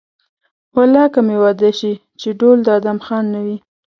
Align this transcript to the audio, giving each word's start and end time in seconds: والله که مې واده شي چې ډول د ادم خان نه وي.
والله 0.75 1.05
که 1.13 1.19
مې 1.27 1.35
واده 1.43 1.71
شي 1.79 1.93
چې 2.19 2.29
ډول 2.39 2.57
د 2.63 2.67
ادم 2.77 2.97
خان 3.05 3.25
نه 3.33 3.39
وي. 3.45 3.57